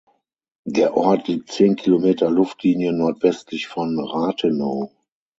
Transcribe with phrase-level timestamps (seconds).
[0.65, 4.89] Der Ort liegt zehn Kilometer Luftlinie nordwestlich von Rathenow.